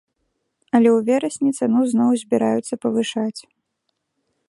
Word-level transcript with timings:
Але 0.77 0.89
ў 0.91 0.99
верасні 1.09 1.51
цану 1.61 1.81
зноў 1.93 2.11
збіраюцца 2.25 2.75
павышаць. 2.87 3.41